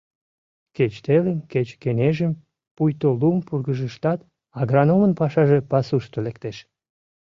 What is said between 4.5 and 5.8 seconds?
агрономын пашаже